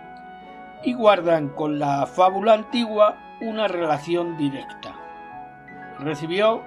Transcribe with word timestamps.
y 0.84 0.92
guardan 0.92 1.48
con 1.48 1.78
la 1.78 2.06
fábula 2.06 2.52
antigua 2.52 3.16
una 3.40 3.66
relación 3.66 4.36
directa. 4.36 4.94
Recibió 6.00 6.62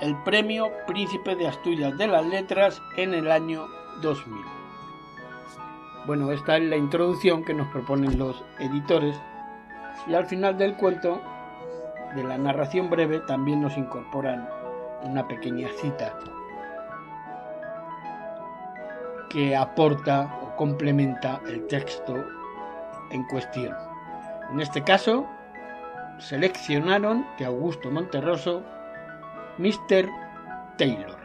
el 0.00 0.16
premio 0.24 0.70
Príncipe 0.86 1.36
de 1.36 1.48
Asturias 1.48 1.96
de 1.96 2.06
las 2.08 2.26
Letras 2.26 2.82
en 2.96 3.14
el 3.14 3.30
año 3.30 3.66
2000. 4.00 4.44
Bueno, 6.06 6.32
esta 6.32 6.56
es 6.56 6.64
la 6.64 6.76
introducción 6.76 7.44
que 7.44 7.54
nos 7.54 7.68
proponen 7.68 8.18
los 8.18 8.42
editores 8.58 9.20
y 10.06 10.14
al 10.14 10.26
final 10.26 10.56
del 10.56 10.74
cuento, 10.76 11.20
de 12.14 12.24
la 12.24 12.38
narración 12.38 12.88
breve, 12.88 13.20
también 13.20 13.60
nos 13.60 13.76
incorporan 13.76 14.48
una 15.02 15.26
pequeña 15.28 15.68
cita 15.80 16.18
que 19.28 19.54
aporta 19.54 20.38
o 20.42 20.56
complementa 20.56 21.40
el 21.46 21.66
texto 21.66 22.24
en 23.10 23.24
cuestión. 23.24 23.76
En 24.50 24.60
este 24.60 24.82
caso, 24.82 25.26
seleccionaron 26.18 27.26
de 27.38 27.44
Augusto 27.44 27.90
Monterroso 27.90 28.62
Mr. 29.58 30.08
Taylor. 30.78 31.17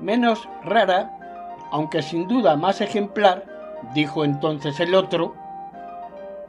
Menos 0.00 0.48
rara, 0.64 1.10
aunque 1.70 2.02
sin 2.02 2.28
duda 2.28 2.56
más 2.56 2.80
ejemplar, 2.80 3.44
dijo 3.94 4.24
entonces 4.24 4.80
el 4.80 4.94
otro, 4.94 5.34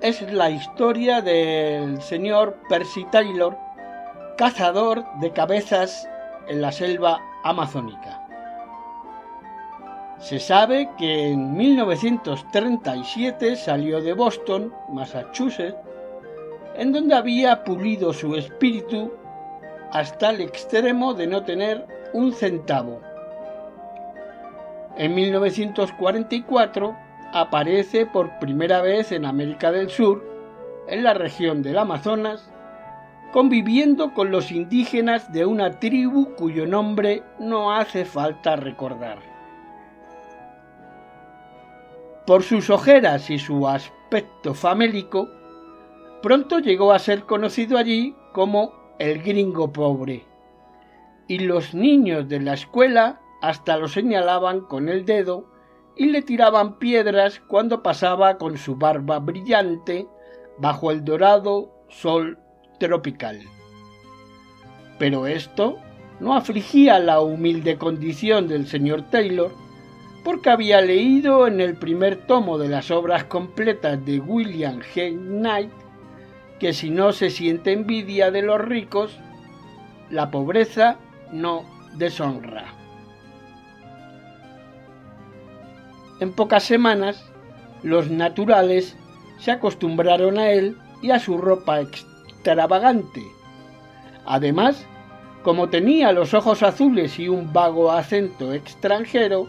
es 0.01 0.21
la 0.31 0.49
historia 0.49 1.21
del 1.21 2.01
señor 2.01 2.57
Percy 2.69 3.05
Taylor, 3.05 3.57
cazador 4.37 5.03
de 5.19 5.31
cabezas 5.31 6.07
en 6.47 6.61
la 6.61 6.71
selva 6.71 7.21
amazónica. 7.43 8.25
Se 10.19 10.39
sabe 10.39 10.89
que 10.97 11.29
en 11.29 11.55
1937 11.55 13.55
salió 13.55 14.01
de 14.01 14.13
Boston, 14.13 14.73
Massachusetts, 14.89 15.77
en 16.75 16.91
donde 16.91 17.15
había 17.15 17.63
pulido 17.63 18.13
su 18.13 18.35
espíritu 18.35 19.11
hasta 19.91 20.29
el 20.29 20.41
extremo 20.41 21.13
de 21.13 21.27
no 21.27 21.43
tener 21.43 21.85
un 22.13 22.33
centavo. 22.33 23.01
En 24.99 25.15
1944 25.15 26.95
aparece 27.31 28.05
por 28.05 28.37
primera 28.39 28.81
vez 28.81 29.13
en 29.13 29.25
América 29.25 29.71
del 29.71 29.89
Sur, 29.89 30.21
en 30.89 31.03
la 31.05 31.13
región 31.13 31.63
del 31.63 31.77
Amazonas, 31.77 32.51
conviviendo 33.31 34.13
con 34.13 34.29
los 34.29 34.51
indígenas 34.51 35.31
de 35.31 35.45
una 35.45 35.79
tribu 35.79 36.35
cuyo 36.35 36.67
nombre 36.67 37.23
no 37.39 37.73
hace 37.73 38.03
falta 38.03 38.57
recordar. 38.57 39.19
Por 42.27 42.43
sus 42.43 42.69
ojeras 42.69 43.29
y 43.29 43.39
su 43.39 43.69
aspecto 43.69 44.53
famélico, 44.53 45.29
Pronto 46.21 46.59
llegó 46.59 46.91
a 46.91 46.99
ser 46.99 47.23
conocido 47.23 47.77
allí 47.77 48.13
como 48.33 48.73
el 48.99 49.23
gringo 49.23 49.71
pobre, 49.71 50.25
y 51.29 51.39
los 51.39 51.73
niños 51.73 52.27
de 52.27 52.41
la 52.41 52.55
escuela 52.55 53.21
hasta 53.41 53.77
lo 53.77 53.87
señalaban 53.87 54.61
con 54.61 54.89
el 54.89 55.05
dedo 55.05 55.45
y 55.95 56.07
le 56.07 56.21
tiraban 56.21 56.79
piedras 56.79 57.41
cuando 57.47 57.83
pasaba 57.83 58.37
con 58.37 58.57
su 58.57 58.75
barba 58.75 59.19
brillante 59.19 60.07
bajo 60.57 60.91
el 60.91 61.03
dorado 61.03 61.71
sol 61.89 62.39
tropical. 62.79 63.41
Pero 64.97 65.27
esto 65.27 65.77
no 66.19 66.35
afligía 66.35 66.99
la 66.99 67.21
humilde 67.21 67.77
condición 67.77 68.47
del 68.47 68.67
señor 68.67 69.03
Taylor, 69.09 69.51
porque 70.23 70.49
había 70.49 70.81
leído 70.81 71.47
en 71.47 71.61
el 71.61 71.77
primer 71.77 72.27
tomo 72.27 72.57
de 72.57 72.67
las 72.67 72.91
obras 72.91 73.23
completas 73.23 74.05
de 74.05 74.19
William 74.19 74.79
G. 74.79 75.17
Knight 75.17 75.71
que 76.59 76.73
si 76.73 76.89
no 76.89 77.13
se 77.13 77.29
siente 77.29 77.71
envidia 77.71 78.31
de 78.31 78.41
los 78.41 78.59
ricos, 78.59 79.17
la 80.09 80.29
pobreza 80.29 80.97
no 81.31 81.63
deshonra. 81.95 82.78
En 86.19 86.33
pocas 86.33 86.63
semanas, 86.63 87.23
los 87.83 88.09
naturales 88.09 88.95
se 89.37 89.51
acostumbraron 89.51 90.37
a 90.37 90.51
él 90.51 90.77
y 91.01 91.11
a 91.11 91.19
su 91.19 91.37
ropa 91.37 91.79
extravagante. 91.79 93.23
Además, 94.25 94.85
como 95.43 95.69
tenía 95.69 96.11
los 96.11 96.33
ojos 96.33 96.61
azules 96.63 97.17
y 97.19 97.29
un 97.29 97.53
vago 97.53 97.91
acento 97.91 98.53
extranjero, 98.53 99.47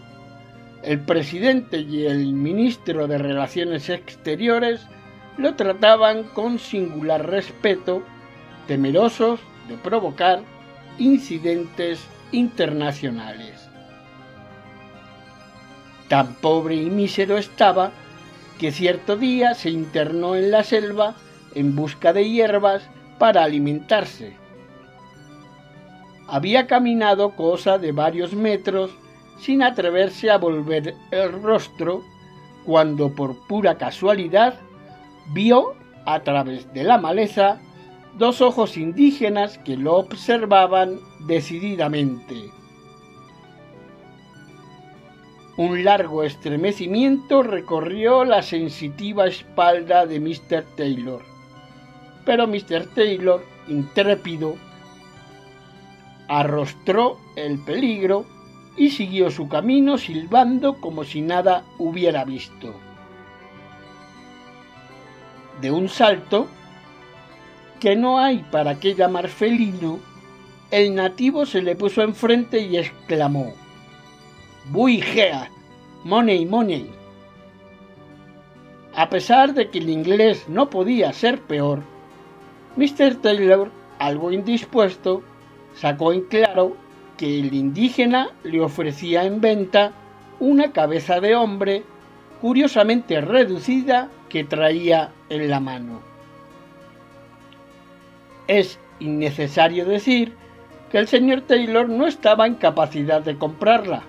el 0.82 1.00
presidente 1.00 1.78
y 1.78 2.06
el 2.06 2.32
ministro 2.32 3.08
de 3.08 3.18
Relaciones 3.18 3.90
Exteriores 3.90 4.86
lo 5.36 5.54
trataban 5.54 6.24
con 6.24 6.58
singular 6.58 7.28
respeto, 7.28 8.02
temerosos 8.66 9.40
de 9.68 9.76
provocar 9.76 10.42
incidentes 10.98 12.06
internacionales. 12.30 13.69
Tan 16.10 16.34
pobre 16.34 16.74
y 16.74 16.90
mísero 16.90 17.38
estaba 17.38 17.92
que 18.58 18.72
cierto 18.72 19.16
día 19.16 19.54
se 19.54 19.70
internó 19.70 20.34
en 20.34 20.50
la 20.50 20.64
selva 20.64 21.14
en 21.54 21.76
busca 21.76 22.12
de 22.12 22.28
hierbas 22.28 22.82
para 23.20 23.44
alimentarse. 23.44 24.36
Había 26.26 26.66
caminado 26.66 27.36
cosa 27.36 27.78
de 27.78 27.92
varios 27.92 28.32
metros 28.32 28.90
sin 29.38 29.62
atreverse 29.62 30.32
a 30.32 30.38
volver 30.38 30.96
el 31.12 31.40
rostro 31.42 32.02
cuando 32.66 33.14
por 33.14 33.46
pura 33.46 33.78
casualidad 33.78 34.54
vio 35.32 35.74
a 36.06 36.24
través 36.24 36.72
de 36.74 36.82
la 36.82 36.98
maleza 36.98 37.60
dos 38.18 38.40
ojos 38.40 38.76
indígenas 38.76 39.58
que 39.58 39.76
lo 39.76 39.94
observaban 39.94 40.98
decididamente. 41.20 42.50
Un 45.60 45.84
largo 45.84 46.22
estremecimiento 46.22 47.42
recorrió 47.42 48.24
la 48.24 48.40
sensitiva 48.40 49.26
espalda 49.26 50.06
de 50.06 50.18
Mr. 50.18 50.64
Taylor. 50.74 51.20
Pero 52.24 52.46
Mr. 52.46 52.86
Taylor, 52.94 53.44
intrépido, 53.68 54.56
arrostró 56.28 57.18
el 57.36 57.58
peligro 57.58 58.24
y 58.78 58.88
siguió 58.88 59.30
su 59.30 59.50
camino 59.50 59.98
silbando 59.98 60.80
como 60.80 61.04
si 61.04 61.20
nada 61.20 61.66
hubiera 61.76 62.24
visto. 62.24 62.72
De 65.60 65.70
un 65.70 65.90
salto, 65.90 66.46
que 67.80 67.96
no 67.96 68.18
hay 68.18 68.38
para 68.50 68.80
qué 68.80 68.94
llamar 68.94 69.28
felino, 69.28 70.00
el 70.70 70.94
nativo 70.94 71.44
se 71.44 71.60
le 71.60 71.76
puso 71.76 72.00
enfrente 72.00 72.60
y 72.60 72.78
exclamó 72.78 73.59
Buigea, 74.66 75.50
money, 76.04 76.44
money. 76.44 76.90
A 78.94 79.08
pesar 79.08 79.54
de 79.54 79.70
que 79.70 79.78
el 79.78 79.88
inglés 79.88 80.48
no 80.48 80.68
podía 80.68 81.12
ser 81.12 81.40
peor, 81.40 81.82
Mr. 82.76 83.16
Taylor, 83.22 83.70
algo 83.98 84.30
indispuesto, 84.30 85.22
sacó 85.74 86.12
en 86.12 86.22
claro 86.22 86.76
que 87.16 87.40
el 87.40 87.54
indígena 87.54 88.30
le 88.44 88.60
ofrecía 88.60 89.24
en 89.24 89.40
venta 89.40 89.92
una 90.38 90.72
cabeza 90.72 91.20
de 91.20 91.34
hombre 91.34 91.82
curiosamente 92.40 93.20
reducida 93.20 94.08
que 94.28 94.44
traía 94.44 95.10
en 95.30 95.50
la 95.50 95.60
mano. 95.60 96.00
Es 98.46 98.78
innecesario 99.00 99.84
decir 99.84 100.34
que 100.90 100.98
el 100.98 101.08
señor 101.08 101.42
Taylor 101.42 101.88
no 101.88 102.06
estaba 102.06 102.46
en 102.46 102.54
capacidad 102.54 103.22
de 103.22 103.36
comprarla, 103.36 104.02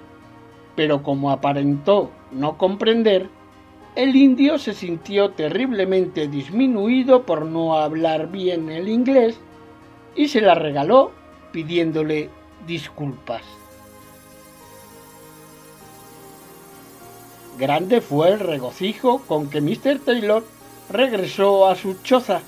pero 0.76 1.04
como 1.04 1.32
aparentó 1.32 2.12
no 2.32 2.58
comprender, 2.58 3.30
el 3.96 4.16
indio 4.16 4.58
se 4.58 4.74
sintió 4.74 5.32
terriblemente 5.32 6.28
disminuido 6.28 7.26
por 7.26 7.46
no 7.46 7.78
hablar 7.78 8.32
bien 8.32 8.70
el 8.70 8.88
inglés 8.88 9.38
y 10.16 10.30
se 10.30 10.42
la 10.42 10.56
regaló 10.56 11.12
pidiéndole 11.52 12.30
disculpas. 12.66 13.42
Grande 17.60 18.02
fue 18.02 18.30
el 18.30 18.40
regocijo 18.40 19.20
con 19.28 19.50
que 19.50 19.62
Mr. 19.62 20.00
Taylor 20.00 20.44
regresó 20.90 21.68
a 21.68 21.76
su 21.76 22.02
choza. 22.02 22.42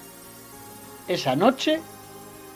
Esa 1.07 1.35
noche, 1.35 1.81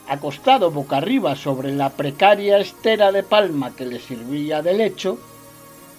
acostado 0.08 0.70
boca 0.70 0.96
arriba 0.96 1.36
sobre 1.36 1.72
la 1.72 1.90
precaria 1.90 2.58
estera 2.58 3.12
de 3.12 3.22
palma 3.22 3.76
que 3.76 3.84
le 3.84 4.00
servía 4.00 4.62
de 4.62 4.74
lecho, 4.74 5.18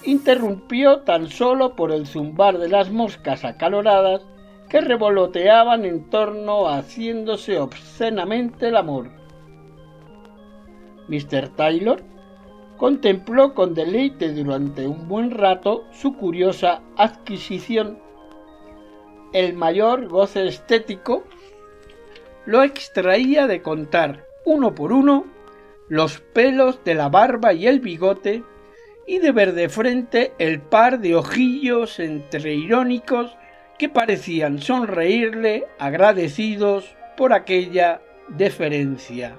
interrumpió 0.04 1.00
tan 1.00 1.28
solo 1.28 1.76
por 1.76 1.92
el 1.92 2.06
zumbar 2.06 2.58
de 2.58 2.68
las 2.68 2.90
moscas 2.90 3.44
acaloradas 3.44 4.26
que 4.68 4.80
revoloteaban 4.80 5.84
en 5.84 6.08
torno 6.08 6.68
haciéndose 6.68 7.58
obscenamente 7.58 8.68
el 8.68 8.76
amor. 8.76 9.10
Mr. 11.08 11.48
Taylor 11.56 12.02
contempló 12.76 13.52
con 13.54 13.74
deleite 13.74 14.32
durante 14.32 14.86
un 14.86 15.08
buen 15.08 15.32
rato 15.32 15.84
su 15.92 16.14
curiosa 16.14 16.82
adquisición. 16.96 17.98
El 19.32 19.54
mayor 19.54 20.08
goce 20.08 20.46
estético 20.46 21.24
lo 22.46 22.62
extraía 22.62 23.46
de 23.46 23.60
contar 23.60 24.24
uno 24.44 24.74
por 24.74 24.92
uno 24.92 25.26
los 25.88 26.20
pelos 26.20 26.82
de 26.84 26.94
la 26.94 27.08
barba 27.08 27.52
y 27.52 27.66
el 27.66 27.80
bigote 27.80 28.44
y 29.10 29.18
de 29.18 29.32
ver 29.32 29.54
de 29.54 29.68
frente 29.68 30.34
el 30.38 30.60
par 30.60 31.00
de 31.00 31.16
ojillos 31.16 31.98
entre 31.98 32.54
irónicos 32.54 33.36
que 33.76 33.88
parecían 33.88 34.60
sonreírle 34.60 35.66
agradecidos 35.80 36.94
por 37.16 37.32
aquella 37.32 38.00
deferencia 38.28 39.36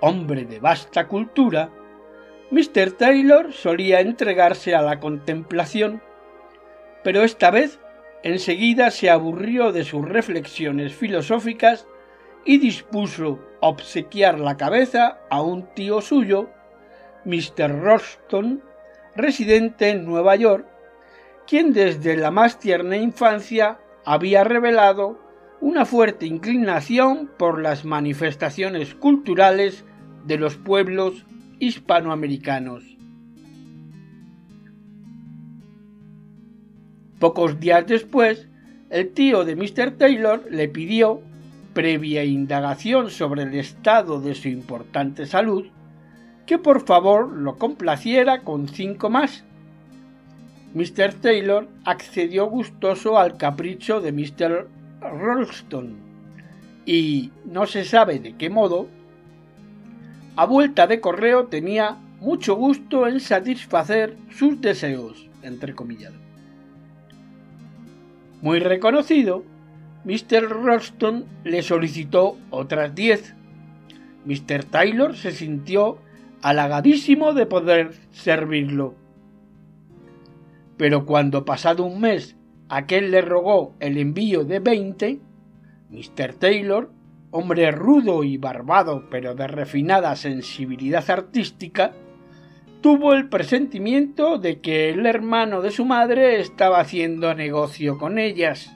hombre 0.00 0.46
de 0.46 0.60
vasta 0.60 1.08
cultura, 1.08 1.70
Mr. 2.50 2.92
Taylor 2.92 3.52
solía 3.52 4.00
entregarse 4.00 4.74
a 4.74 4.80
la 4.80 4.98
contemplación, 4.98 6.00
pero 7.02 7.22
esta 7.22 7.50
vez 7.50 7.80
enseguida 8.22 8.90
se 8.90 9.10
aburrió 9.10 9.72
de 9.72 9.84
sus 9.84 10.08
reflexiones 10.08 10.94
filosóficas 10.94 11.86
y 12.46 12.56
dispuso 12.58 13.40
obsequiar 13.60 14.38
la 14.38 14.56
cabeza 14.56 15.18
a 15.28 15.42
un 15.42 15.66
tío 15.74 16.00
suyo, 16.00 16.50
Mr. 17.26 17.80
Roston, 17.82 18.62
residente 19.16 19.90
en 19.90 20.06
Nueva 20.06 20.36
York, 20.36 20.66
quien 21.46 21.72
desde 21.72 22.16
la 22.16 22.30
más 22.30 22.58
tierna 22.58 22.96
infancia 22.96 23.78
había 24.04 24.44
revelado 24.44 25.20
una 25.60 25.84
fuerte 25.84 26.26
inclinación 26.26 27.30
por 27.38 27.60
las 27.60 27.84
manifestaciones 27.84 28.94
culturales 28.94 29.84
de 30.24 30.38
los 30.38 30.56
pueblos 30.56 31.26
hispanoamericanos. 31.58 32.84
Pocos 37.18 37.58
días 37.58 37.86
después, 37.86 38.48
el 38.90 39.12
tío 39.12 39.44
de 39.44 39.56
Mr. 39.56 39.92
Taylor 39.92 40.44
le 40.50 40.68
pidió, 40.68 41.22
previa 41.72 42.24
indagación 42.24 43.10
sobre 43.10 43.42
el 43.42 43.54
estado 43.54 44.20
de 44.20 44.34
su 44.34 44.48
importante 44.48 45.26
salud, 45.26 45.66
que 46.46 46.58
por 46.58 46.84
favor 46.86 47.32
lo 47.32 47.56
complaciera 47.58 48.42
con 48.42 48.68
cinco 48.68 49.10
más. 49.10 49.44
Mr. 50.74 51.14
Taylor 51.14 51.68
accedió 51.84 52.46
gustoso 52.46 53.18
al 53.18 53.36
capricho 53.36 54.00
de 54.00 54.12
Mr. 54.12 54.68
Rolston 55.00 55.96
y 56.84 57.32
no 57.44 57.66
se 57.66 57.84
sabe 57.84 58.18
de 58.20 58.36
qué 58.36 58.48
modo 58.48 58.86
a 60.36 60.44
vuelta 60.44 60.86
de 60.86 61.00
correo 61.00 61.46
tenía 61.46 61.96
mucho 62.20 62.54
gusto 62.54 63.06
en 63.06 63.20
satisfacer 63.20 64.16
sus 64.30 64.60
deseos, 64.60 65.28
entre 65.42 65.74
comillas. 65.74 66.12
Muy 68.42 68.58
reconocido, 68.60 69.44
Mr. 70.04 70.48
Roston 70.48 71.24
le 71.42 71.62
solicitó 71.62 72.36
otras 72.50 72.94
diez. 72.94 73.34
Mr. 74.26 74.64
Taylor 74.64 75.16
se 75.16 75.32
sintió 75.32 75.98
halagadísimo 76.48 77.32
de 77.32 77.46
poder 77.46 77.92
servirlo. 78.12 78.94
Pero 80.76 81.04
cuando 81.04 81.44
pasado 81.44 81.84
un 81.84 82.00
mes 82.00 82.36
aquel 82.68 83.10
le 83.10 83.20
rogó 83.20 83.74
el 83.80 83.98
envío 83.98 84.44
de 84.44 84.60
veinte, 84.60 85.20
Mr. 85.90 86.34
Taylor 86.34 86.90
hombre 87.32 87.70
rudo 87.72 88.22
y 88.22 88.38
barbado, 88.38 89.10
pero 89.10 89.34
de 89.34 89.48
refinada 89.48 90.14
sensibilidad 90.14 91.10
artística, 91.10 91.92
tuvo 92.80 93.12
el 93.12 93.28
presentimiento 93.28 94.38
de 94.38 94.60
que 94.60 94.90
el 94.90 95.04
hermano 95.04 95.62
de 95.62 95.72
su 95.72 95.84
madre 95.84 96.40
estaba 96.40 96.78
haciendo 96.78 97.34
negocio 97.34 97.98
con 97.98 98.18
ellas. 98.18 98.72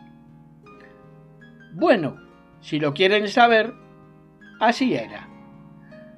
Bueno, 1.72 2.16
si 2.60 2.80
lo 2.80 2.94
quieren 2.94 3.28
saber, 3.28 3.72
así 4.58 4.94
era. 4.94 5.28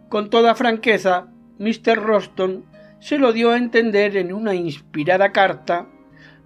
Con 0.08 0.30
toda 0.30 0.54
franqueza, 0.54 1.31
Mr. 1.62 1.96
Roston 1.96 2.64
se 2.98 3.18
lo 3.18 3.32
dio 3.32 3.52
a 3.52 3.56
entender 3.56 4.16
en 4.16 4.32
una 4.32 4.52
inspirada 4.52 5.30
carta, 5.30 5.86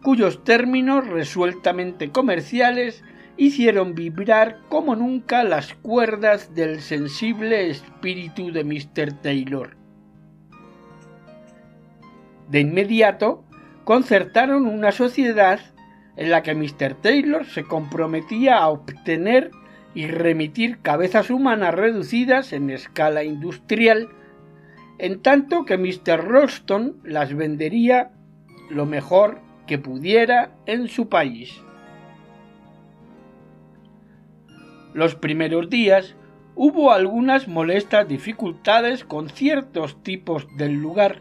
cuyos 0.02 0.44
términos 0.44 1.06
resueltamente 1.08 2.11
comerciales 2.11 3.02
hicieron 3.38 3.94
vibrar 3.94 4.58
como 4.68 4.94
nunca 4.94 5.42
las 5.42 5.73
cuerdas 5.73 6.54
del 6.54 6.82
sensible 6.82 7.70
espíritu 7.70 8.52
de 8.52 8.62
Mr. 8.62 9.14
Taylor. 9.23 9.75
De 12.50 12.61
inmediato 12.61 13.42
concertaron 13.85 14.66
una 14.66 14.92
sociedad 14.92 15.61
en 16.16 16.30
la 16.30 16.42
que 16.42 16.54
Mr. 16.54 16.92
Taylor 17.00 17.46
se 17.46 17.64
comprometía 17.64 18.58
a 18.58 18.68
obtener 18.68 19.50
y 19.94 20.08
remitir 20.08 20.80
cabezas 20.82 21.30
humanas 21.30 21.75
reducidas 21.75 22.52
en 22.52 22.68
escala 22.68 23.25
industrial, 23.25 24.11
en 24.99 25.21
tanto 25.21 25.65
que 25.65 25.76
Mr. 25.76 26.29
Ralston 26.29 26.97
las 27.05 27.35
vendería 27.35 28.12
lo 28.71 28.87
mejor 28.87 29.41
que 29.67 29.79
pudiera 29.79 30.53
en 30.67 30.88
su 30.88 31.09
país. 31.09 31.61
Los 34.95 35.15
primeros 35.15 35.69
días 35.69 36.15
hubo 36.55 36.93
algunas 36.93 37.49
molestas 37.49 38.09
dificultades 38.09 39.05
con 39.05 39.29
ciertos 39.29 40.03
tipos 40.03 40.47
del 40.57 40.75
lugar, 40.75 41.21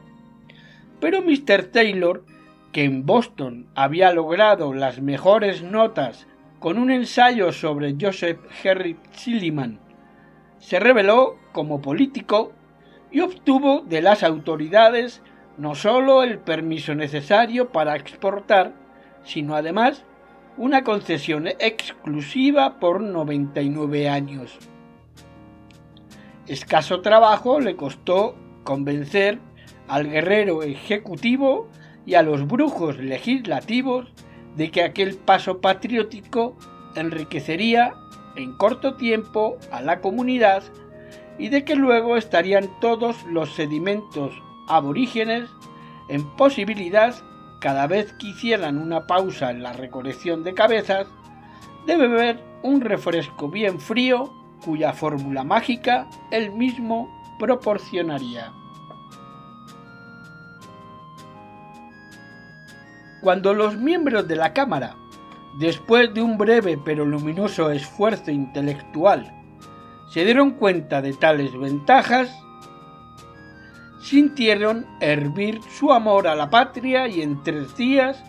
pero 1.01 1.21
Mr. 1.21 1.65
Taylor, 1.65 2.25
que 2.71 2.85
en 2.85 3.05
Boston 3.05 3.67
había 3.75 4.13
logrado 4.13 4.73
las 4.73 5.01
mejores 5.01 5.61
notas 5.61 6.27
con 6.59 6.77
un 6.77 6.89
ensayo 6.89 7.51
sobre 7.51 7.95
Joseph 7.99 8.39
Henry 8.63 8.97
Silliman, 9.11 9.79
se 10.59 10.79
reveló 10.79 11.37
como 11.51 11.81
político 11.81 12.53
y 13.15 13.21
obtuvo 13.21 13.79
de 13.87 14.01
las 14.01 14.23
autoridades 14.23 15.21
no 15.57 15.73
sólo 15.73 16.21
el 16.21 16.37
permiso 16.37 16.95
necesario 16.95 17.69
para 17.69 17.95
exportar, 17.95 18.73
sino 19.23 19.55
además 19.55 20.03
una 20.57 20.83
concesión 20.83 21.47
exclusiva 21.47 22.77
por 22.77 22.99
99 22.99 24.09
años. 24.09 24.59
Escaso 26.45 26.99
trabajo 26.99 27.61
le 27.61 27.77
costó 27.77 28.35
convencer 28.65 29.39
al 29.87 30.09
guerrero 30.09 30.61
ejecutivo 30.61 31.69
y 32.05 32.15
a 32.15 32.21
los 32.21 32.45
brujos 32.45 32.97
legislativos 32.97 34.11
de 34.57 34.71
que 34.71 34.83
aquel 34.83 35.15
paso 35.15 35.61
patriótico 35.61 36.57
enriquecería 36.97 37.93
en 38.35 38.57
corto 38.57 38.95
tiempo 38.95 39.55
a 39.71 39.81
la 39.81 40.01
comunidad 40.01 40.63
y 41.37 41.49
de 41.49 41.65
que 41.65 41.75
luego 41.75 42.17
estarían 42.17 42.69
todos 42.79 43.23
los 43.25 43.53
sedimentos 43.53 44.33
aborígenes 44.67 45.49
en 46.07 46.23
posibilidad, 46.35 47.15
cada 47.59 47.87
vez 47.87 48.13
que 48.13 48.27
hicieran 48.27 48.77
una 48.77 49.07
pausa 49.07 49.51
en 49.51 49.63
la 49.63 49.73
recolección 49.73 50.43
de 50.43 50.53
cabezas, 50.53 51.07
de 51.85 51.97
beber 51.97 52.43
un 52.63 52.81
refresco 52.81 53.49
bien 53.49 53.79
frío 53.79 54.31
cuya 54.63 54.93
fórmula 54.93 55.43
mágica 55.43 56.07
él 56.31 56.51
mismo 56.51 57.09
proporcionaría. 57.39 58.51
Cuando 63.21 63.53
los 63.53 63.77
miembros 63.77 64.27
de 64.27 64.35
la 64.35 64.53
Cámara, 64.53 64.95
después 65.59 66.13
de 66.13 66.21
un 66.21 66.37
breve 66.37 66.77
pero 66.83 67.05
luminoso 67.05 67.71
esfuerzo 67.71 68.31
intelectual, 68.31 69.31
se 70.15 70.23
dieron 70.23 70.51
cuenta 70.51 71.01
de 71.01 71.11
tales 71.11 71.51
ventajas, 71.59 72.33
sintieron 74.01 74.87
hervir 75.01 75.59
su 75.77 75.91
amor 75.91 76.29
a 76.29 76.35
la 76.35 76.49
patria 76.49 77.09
y 77.09 77.21
en 77.21 77.43
tres 77.43 77.75
días 77.75 78.23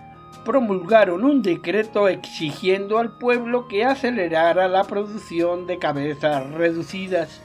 promulgaron 0.45 1.23
un 1.23 1.43
decreto 1.43 2.09
exigiendo 2.09 2.99
al 2.99 3.17
pueblo 3.17 3.69
que 3.69 3.85
acelerara 3.85 4.67
la 4.67 4.83
producción 4.83 5.69
de 5.69 5.79
cabezas 5.79 6.51
reducidas. 6.51 7.41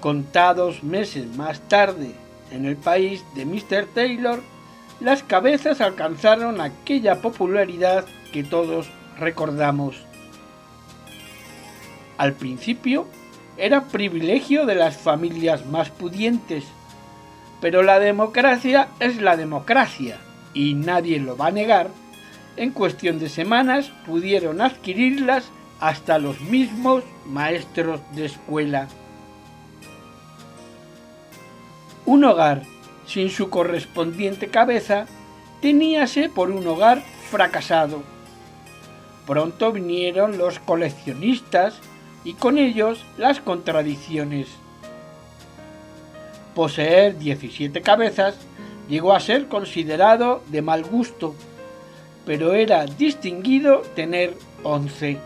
Contados 0.00 0.84
meses 0.84 1.34
más 1.38 1.66
tarde, 1.68 2.10
en 2.50 2.66
el 2.66 2.76
país 2.76 3.24
de 3.34 3.46
Mr. 3.46 3.86
Taylor, 3.94 4.42
las 5.00 5.22
cabezas 5.22 5.80
alcanzaron 5.80 6.60
aquella 6.60 7.22
popularidad 7.22 8.04
que 8.30 8.44
todos 8.44 8.90
recordamos. 9.18 10.05
Al 12.18 12.32
principio 12.32 13.06
era 13.56 13.84
privilegio 13.84 14.66
de 14.66 14.74
las 14.74 14.96
familias 14.96 15.66
más 15.66 15.90
pudientes, 15.90 16.64
pero 17.60 17.82
la 17.82 17.98
democracia 17.98 18.88
es 19.00 19.20
la 19.20 19.36
democracia 19.36 20.18
y 20.54 20.74
nadie 20.74 21.18
lo 21.20 21.36
va 21.36 21.48
a 21.48 21.52
negar, 21.52 21.88
en 22.56 22.70
cuestión 22.70 23.18
de 23.18 23.28
semanas 23.28 23.92
pudieron 24.06 24.60
adquirirlas 24.60 25.50
hasta 25.80 26.18
los 26.18 26.40
mismos 26.40 27.04
maestros 27.26 28.00
de 28.14 28.26
escuela. 28.26 28.88
Un 32.06 32.24
hogar 32.24 32.62
sin 33.06 33.30
su 33.30 33.50
correspondiente 33.50 34.48
cabeza 34.48 35.06
teníase 35.60 36.28
por 36.28 36.50
un 36.50 36.66
hogar 36.66 37.02
fracasado. 37.30 38.02
Pronto 39.26 39.72
vinieron 39.72 40.38
los 40.38 40.58
coleccionistas 40.60 41.80
y 42.26 42.34
con 42.34 42.58
ellos 42.58 43.06
las 43.16 43.38
contradicciones. 43.38 44.48
Poseer 46.56 47.16
17 47.18 47.80
cabezas 47.82 48.34
llegó 48.88 49.12
a 49.12 49.20
ser 49.20 49.46
considerado 49.46 50.42
de 50.48 50.60
mal 50.60 50.82
gusto, 50.82 51.36
pero 52.26 52.54
era 52.54 52.84
distinguido 52.84 53.82
tener 53.94 54.34
11. 54.64 55.18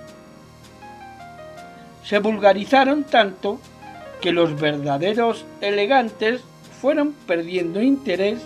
Se 2.04 2.19
vulgarizaron 2.19 3.04
tanto 3.04 3.59
que 4.21 4.33
los 4.33 4.61
verdaderos 4.61 5.47
elegantes 5.62 6.42
fueron 6.83 7.14
perdiendo 7.26 7.80
interés 7.80 8.40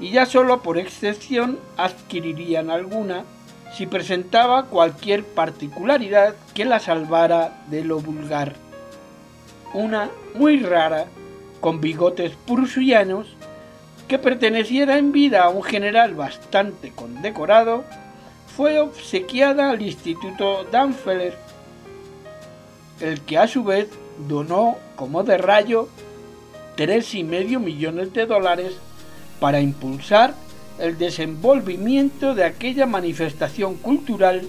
y 0.00 0.10
ya 0.10 0.24
solo 0.24 0.62
por 0.62 0.78
excepción 0.78 1.58
adquirirían 1.76 2.70
alguna 2.70 3.24
si 3.76 3.86
presentaba 3.86 4.66
cualquier 4.66 5.24
particularidad 5.24 6.34
que 6.54 6.64
la 6.64 6.78
salvara 6.78 7.64
de 7.68 7.84
lo 7.84 7.98
vulgar. 7.98 8.54
Una 9.72 10.10
muy 10.34 10.60
rara, 10.60 11.06
con 11.60 11.80
bigotes 11.80 12.32
prusianos, 12.46 13.36
que 14.06 14.18
perteneciera 14.18 14.98
en 14.98 15.12
vida 15.12 15.42
a 15.42 15.48
un 15.48 15.62
general 15.62 16.14
bastante 16.14 16.92
condecorado, 16.92 17.84
fue 18.56 18.78
obsequiada 18.78 19.70
al 19.70 19.82
Instituto 19.82 20.64
Danfeller, 20.70 21.36
el 23.00 23.20
que 23.22 23.38
a 23.38 23.48
su 23.48 23.64
vez 23.64 23.88
donó 24.28 24.76
como 24.94 25.24
de 25.24 25.38
rayo 25.38 25.88
tres 26.76 27.14
y 27.14 27.24
medio 27.24 27.58
millones 27.58 28.12
de 28.12 28.26
dólares 28.26 28.74
para 29.40 29.60
impulsar 29.60 30.34
el 30.78 30.98
desenvolvimiento 30.98 32.34
de 32.34 32.44
aquella 32.44 32.86
manifestación 32.86 33.76
cultural 33.76 34.42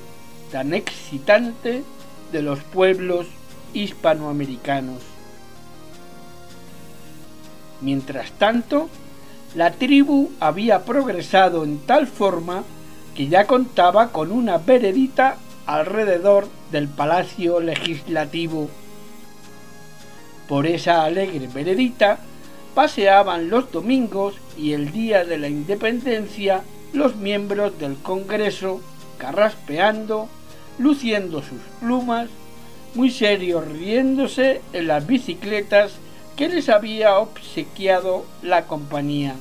tan 0.51 0.73
excitante 0.73 1.83
de 2.31 2.41
los 2.41 2.59
pueblos 2.59 3.27
hispanoamericanos. 3.73 5.01
Mientras 7.81 8.31
tanto, 8.31 8.89
la 9.55 9.71
tribu 9.71 10.31
había 10.39 10.83
progresado 10.83 11.63
en 11.63 11.79
tal 11.79 12.07
forma 12.07 12.63
que 13.15 13.27
ya 13.27 13.47
contaba 13.47 14.11
con 14.11 14.31
una 14.31 14.57
veredita 14.57 15.37
alrededor 15.65 16.47
del 16.71 16.87
palacio 16.87 17.59
legislativo. 17.59 18.69
Por 20.47 20.67
esa 20.67 21.03
alegre 21.03 21.47
veredita 21.47 22.19
paseaban 22.73 23.49
los 23.49 23.71
domingos 23.71 24.35
y 24.57 24.73
el 24.73 24.91
día 24.91 25.25
de 25.25 25.37
la 25.37 25.47
independencia 25.47 26.63
los 26.93 27.15
miembros 27.15 27.77
del 27.79 27.95
Congreso 27.97 28.81
carraspeando, 29.17 30.27
luciendo 30.77 31.41
sus 31.41 31.61
plumas, 31.79 32.29
muy 32.93 33.11
serios 33.11 33.67
riéndose 33.67 34.61
en 34.73 34.87
las 34.87 35.05
bicicletas 35.05 35.93
que 36.35 36.47
les 36.49 36.69
había 36.69 37.17
obsequiado 37.17 38.25
la 38.41 38.65
compañía. 38.65 39.35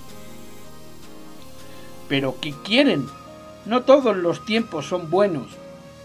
Pero 2.08 2.36
¿qué 2.40 2.54
quieren? 2.64 3.06
No 3.66 3.82
todos 3.82 4.16
los 4.16 4.44
tiempos 4.44 4.86
son 4.86 5.10
buenos. 5.10 5.48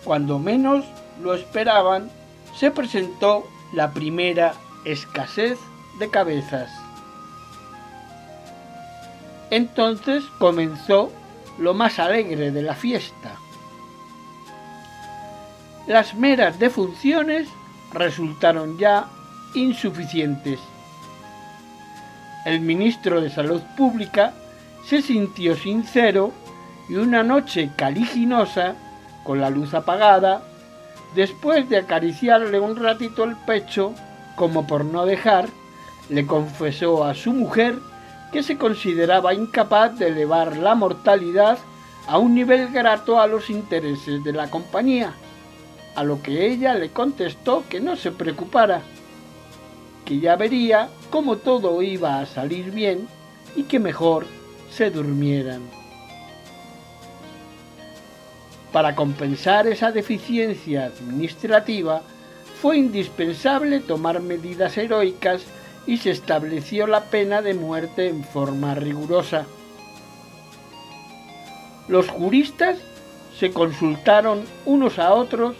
Cuando 0.03 0.39
menos 0.39 0.85
lo 1.21 1.33
esperaban, 1.33 2.09
se 2.57 2.71
presentó 2.71 3.45
la 3.73 3.91
primera 3.91 4.53
escasez 4.85 5.59
de 5.99 6.09
cabezas. 6.09 6.71
Entonces 9.51 10.23
comenzó 10.37 11.11
lo 11.57 11.73
más 11.73 11.99
alegre 11.99 12.51
de 12.51 12.61
la 12.61 12.75
fiesta. 12.75 13.35
Las 15.87 16.15
meras 16.15 16.59
defunciones 16.59 17.47
resultaron 17.93 18.77
ya 18.77 19.07
insuficientes 19.55 20.59
el 22.45 22.61
ministro 22.61 23.21
de 23.21 23.29
Salud 23.29 23.61
Pública 23.75 24.33
se 24.85 25.01
sintió 25.01 25.55
sincero 25.55 26.31
y 26.87 26.95
una 26.95 27.21
noche 27.21 27.71
caliginosa, 27.75 28.75
con 29.23 29.41
la 29.41 29.49
luz 29.49 29.73
apagada, 29.73 30.41
después 31.15 31.69
de 31.69 31.77
acariciarle 31.77 32.59
un 32.59 32.77
ratito 32.77 33.23
el 33.23 33.35
pecho, 33.35 33.93
como 34.35 34.65
por 34.65 34.85
no 34.85 35.05
dejar, 35.05 35.47
le 36.09 36.25
confesó 36.25 37.03
a 37.03 37.13
su 37.13 37.33
mujer 37.33 37.77
que 38.31 38.43
se 38.43 38.57
consideraba 38.57 39.33
incapaz 39.33 39.97
de 39.97 40.07
elevar 40.07 40.57
la 40.57 40.75
mortalidad 40.75 41.57
a 42.07 42.17
un 42.17 42.33
nivel 42.33 42.69
grato 42.69 43.19
a 43.19 43.27
los 43.27 43.49
intereses 43.49 44.23
de 44.23 44.33
la 44.33 44.49
compañía, 44.49 45.13
a 45.95 46.03
lo 46.03 46.21
que 46.21 46.47
ella 46.47 46.73
le 46.75 46.89
contestó 46.89 47.63
que 47.69 47.79
no 47.79 47.95
se 47.95 48.11
preocupara, 48.11 48.81
que 50.05 50.19
ya 50.19 50.35
vería 50.35 50.89
cómo 51.09 51.37
todo 51.37 51.81
iba 51.81 52.19
a 52.19 52.25
salir 52.25 52.71
bien 52.71 53.07
y 53.55 53.63
que 53.63 53.79
mejor 53.79 54.25
se 54.71 54.89
durmieran. 54.91 55.61
Para 58.71 58.95
compensar 58.95 59.67
esa 59.67 59.91
deficiencia 59.91 60.85
administrativa, 60.85 62.03
fue 62.61 62.77
indispensable 62.77 63.79
tomar 63.79 64.21
medidas 64.21 64.77
heroicas 64.77 65.43
y 65.89 65.97
se 65.97 66.11
estableció 66.11 66.85
la 66.85 67.05
pena 67.05 67.41
de 67.41 67.55
muerte 67.55 68.09
en 68.09 68.23
forma 68.23 68.75
rigurosa. 68.75 69.47
Los 71.87 72.07
juristas 72.07 72.77
se 73.39 73.51
consultaron 73.51 74.43
unos 74.65 74.99
a 74.99 75.15
otros 75.15 75.55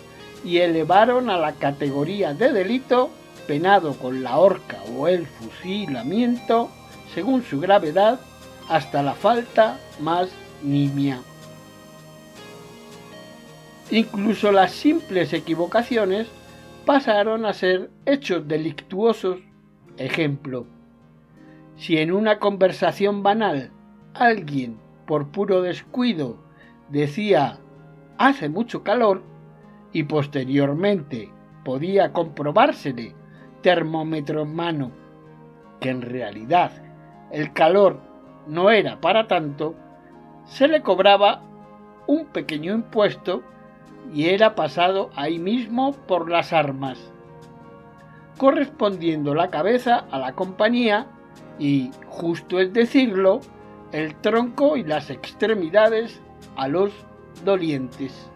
y 0.45 0.59
elevaron 0.59 1.31
a 1.31 1.38
la 1.38 1.53
categoría 1.53 2.36
de 2.36 2.53
delito 2.53 3.09
penado 3.48 3.98
con 3.98 4.21
la 4.21 4.38
horca 4.38 4.77
o 4.95 5.07
el 5.07 5.25
fusilamiento 5.25 6.69
según 7.15 7.43
su 7.43 7.59
gravedad, 7.59 8.19
hasta 8.67 9.01
la 9.01 9.15
falta 9.15 9.79
más 10.00 10.29
nimia. 10.62 11.21
Incluso 13.89 14.51
las 14.51 14.74
simples 14.74 15.33
equivocaciones 15.33 16.27
pasaron 16.86 17.48
a 17.48 17.53
ser 17.53 17.89
hechos 18.05 18.48
delictuosos. 18.48 19.49
Ejemplo, 20.00 20.65
si 21.75 21.98
en 21.98 22.13
una 22.13 22.39
conversación 22.39 23.22
banal 23.22 23.72
alguien, 24.13 24.79
por 25.06 25.27
puro 25.27 25.62
descuido, 25.62 26.38
decía 26.88 27.60
hace 28.18 28.48
mucho 28.48 28.82
calor 28.82 29.24
y 29.91 30.03
posteriormente 30.03 31.34
podía 31.65 32.13
comprobársele 32.13 33.13
termómetro 33.62 34.44
en 34.44 34.56
mano 34.56 34.91
que 35.82 35.89
en 35.89 36.01
realidad 36.01 36.72
el 37.29 37.51
calor 37.51 38.00
no 38.48 38.72
era 38.72 39.01
para 39.01 39.27
tanto, 39.27 39.75
se 40.46 40.70
le 40.70 40.82
cobraba 40.82 41.41
un 42.08 42.25
pequeño 42.27 42.74
impuesto 42.74 43.44
y 44.13 44.29
era 44.29 44.56
pasado 44.56 45.10
ahí 45.18 45.39
mismo 45.39 45.91
por 45.91 46.29
las 46.29 46.53
armas, 46.53 47.12
correspondiendo 48.39 49.36
la 49.36 49.50
cabeza 49.50 50.05
a 50.10 50.17
la 50.17 50.34
compañía 50.34 51.05
y, 51.60 51.91
justo 52.08 52.60
es 52.60 52.74
decirlo, 52.74 53.41
el 53.91 54.15
tronco 54.15 54.77
y 54.77 54.84
las 54.84 55.10
extremidades 55.10 56.22
a 56.55 56.69
los 56.69 56.91
dolientes. 57.43 58.31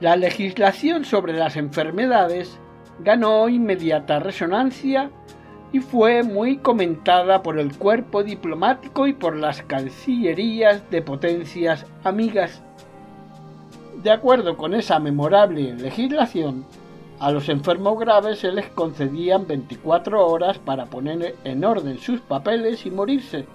La 0.00 0.16
legislación 0.16 1.04
sobre 1.04 1.34
las 1.34 1.56
enfermedades 1.56 2.58
ganó 2.98 3.48
inmediata 3.48 4.18
resonancia 4.18 5.10
y 5.72 5.78
fue 5.78 6.24
muy 6.24 6.58
comentada 6.58 7.44
por 7.44 7.60
el 7.60 7.76
cuerpo 7.78 8.24
diplomático 8.24 9.06
y 9.06 9.12
por 9.12 9.36
las 9.36 9.62
cancillerías 9.62 10.90
de 10.90 11.00
potencias 11.00 11.86
amigas. 12.02 12.60
De 14.02 14.10
acuerdo 14.10 14.56
con 14.56 14.74
esa 14.74 14.98
memorable 14.98 15.74
legislación, 15.74 16.66
a 17.18 17.30
los 17.30 17.48
enfermos 17.48 17.98
graves 17.98 18.40
se 18.40 18.52
les 18.52 18.68
concedían 18.68 19.46
24 19.46 20.26
horas 20.26 20.58
para 20.58 20.86
poner 20.86 21.34
en 21.44 21.64
orden 21.64 21.98
sus 21.98 22.20
papeles 22.20 22.84
y 22.84 22.90
morirse. 22.90 23.46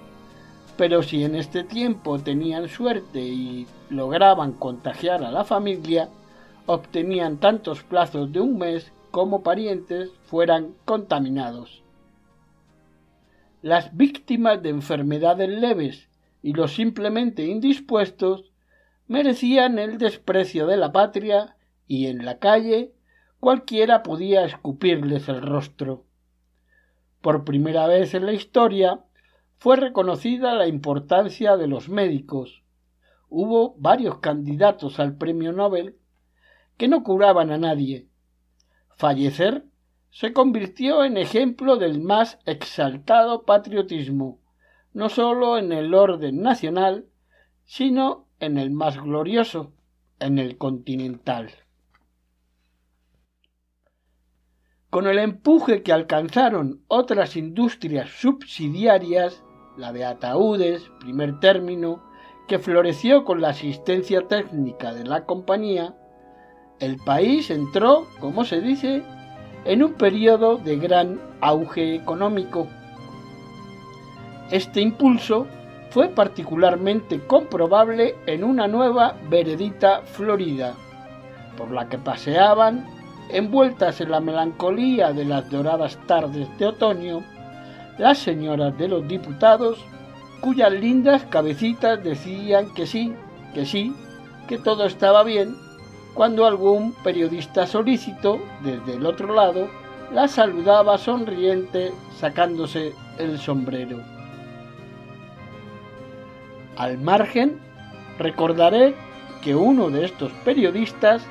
Pero 0.77 1.03
si 1.03 1.24
en 1.24 1.36
este 1.36 1.63
tiempo 1.63 2.18
tenían 2.18 2.68
suerte 2.68 3.20
y 3.20 3.68
lograban 3.89 4.53
contagiar 4.53 5.24
a 5.24 5.32
la 5.32 5.44
familia, 5.44 6.10
obtenían 6.65 7.38
tantos 7.38 7.84
plazos 7.84 8.32
de 8.32 8.39
un 8.39 8.58
mes 8.58 8.91
como 9.12 9.44
parientes 9.44 10.10
fueran 10.24 10.74
contaminados. 10.86 11.83
Las 13.62 13.96
víctimas 13.96 14.64
de 14.64 14.70
enfermedades 14.70 15.50
leves 15.50 16.09
y 16.42 16.53
los 16.53 16.74
simplemente 16.74 17.46
indispuestos 17.46 18.51
merecían 19.07 19.77
el 19.77 20.00
desprecio 20.00 20.66
de 20.66 20.77
la 20.77 20.92
patria 20.92 21.57
y 21.88 22.07
en 22.07 22.25
la 22.25 22.40
calle 22.40 22.94
cualquiera 23.42 24.04
podía 24.04 24.46
escupirles 24.46 25.27
el 25.27 25.42
rostro. 25.42 26.06
Por 27.22 27.44
primera 27.44 27.88
vez 27.88 28.14
en 28.14 28.27
la 28.27 28.34
historia 28.34 29.04
fue 29.58 29.77
reconocida 29.77 30.54
la 30.54 30.68
importancia 30.68 31.58
de 31.58 31.68
los 31.68 31.90
médicos. 31.90 32.64
Hubo 33.30 33.75
varios 33.80 34.20
candidatos 34.20 35.00
al 35.00 35.18
premio 35.18 35.51
Nobel 35.54 35.98
que 36.77 36.88
no 36.88 37.04
curaban 37.04 37.51
a 37.51 37.58
nadie, 37.58 38.08
fallecer 38.96 39.66
se 40.12 40.34
convirtió 40.34 41.04
en 41.04 41.18
ejemplo 41.18 41.77
del 41.77 42.00
más 42.00 42.38
exaltado 42.46 43.44
patriotismo, 43.44 44.40
no 44.94 45.10
sólo 45.10 45.58
en 45.58 45.72
el 45.72 45.96
orden 45.96 46.42
nacional, 46.42 47.08
sino 47.66 48.27
en 48.40 48.60
el 48.60 48.70
más 48.70 49.01
glorioso, 49.01 49.74
en 50.20 50.38
el 50.38 50.60
continental. 50.60 51.51
Con 54.92 55.08
el 55.08 55.20
empuje 55.20 55.84
que 55.84 55.94
alcanzaron 55.94 56.82
otras 56.90 57.38
industrias 57.38 58.10
subsidiarias, 58.10 59.42
la 59.77 59.94
de 59.94 60.04
ataúdes, 60.04 60.92
primer 61.00 61.40
término, 61.40 62.04
que 62.50 62.60
floreció 62.60 63.24
con 63.24 63.40
la 63.40 63.51
asistencia 63.51 64.27
técnica 64.27 64.94
de 64.94 65.06
la 65.06 65.25
compañía, 65.25 65.96
el 66.82 66.98
país 66.98 67.50
entró, 67.51 68.06
como 68.20 68.44
se 68.44 68.60
dice, 68.60 69.01
en 69.64 69.82
un 69.82 69.94
periodo 69.94 70.58
de 70.58 70.75
gran 70.75 71.22
auge 71.40 71.96
económico. 71.96 72.68
Este 74.51 74.82
impulso 74.82 75.48
fue 75.92 76.10
particularmente 76.10 77.25
comprobable 77.27 78.18
en 78.25 78.44
una 78.44 78.68
nueva 78.68 79.16
veredita 79.30 80.01
florida, 80.01 80.74
por 81.56 81.72
la 81.72 81.88
que 81.88 81.98
paseaban, 81.98 83.00
envueltas 83.33 84.01
en 84.01 84.11
la 84.11 84.20
melancolía 84.20 85.13
de 85.13 85.25
las 85.25 85.50
doradas 85.50 85.98
tardes 86.07 86.48
de 86.57 86.67
otoño, 86.67 87.24
las 87.98 88.17
señoras 88.17 88.77
de 88.77 88.87
los 88.87 89.07
diputados, 89.07 89.79
cuyas 90.41 90.72
lindas 90.72 91.24
cabecitas 91.25 92.03
decían 92.03 92.74
que 92.74 92.85
sí, 92.85 93.13
que 93.53 93.65
sí, 93.65 93.96
que 94.48 94.57
todo 94.57 94.85
estaba 94.85 95.24
bien 95.24 95.55
cuando 96.13 96.46
algún 96.46 96.94
periodista 97.03 97.65
solícito, 97.65 98.39
desde 98.63 98.96
el 98.96 99.05
otro 99.05 99.33
lado, 99.33 99.70
la 100.13 100.27
saludaba 100.27 100.98
sonriente 100.98 101.94
sacándose 102.17 102.94
el 103.17 103.39
sombrero. 103.39 104.00
Al 106.75 106.98
margen, 106.98 107.59
recordaré 108.17 108.94
que 109.41 109.55
uno 109.55 109.89
de 109.89 110.05
estos 110.05 110.31
periodistas, 110.44 111.25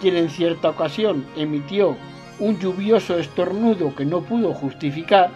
quien 0.00 0.16
en 0.16 0.30
cierta 0.30 0.70
ocasión 0.70 1.24
emitió 1.36 1.96
un 2.38 2.58
lluvioso 2.58 3.18
estornudo 3.18 3.94
que 3.94 4.04
no 4.04 4.22
pudo 4.22 4.54
justificar, 4.54 5.30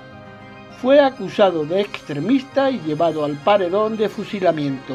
fue 0.81 1.01
acusado 1.01 1.65
de 1.65 1.81
extremista 1.81 2.71
y 2.71 2.81
llevado 2.81 3.25
al 3.25 3.37
paredón 3.37 3.97
de 3.97 4.09
fusilamiento. 4.09 4.95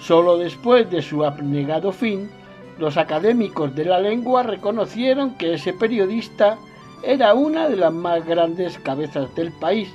Solo 0.00 0.38
después 0.38 0.90
de 0.90 1.02
su 1.02 1.24
abnegado 1.24 1.92
fin, 1.92 2.30
los 2.78 2.96
académicos 2.96 3.74
de 3.74 3.84
la 3.84 4.00
lengua 4.00 4.42
reconocieron 4.42 5.34
que 5.36 5.54
ese 5.54 5.72
periodista 5.72 6.58
era 7.02 7.34
una 7.34 7.68
de 7.68 7.76
las 7.76 7.92
más 7.92 8.24
grandes 8.26 8.78
cabezas 8.78 9.34
del 9.34 9.52
país, 9.52 9.88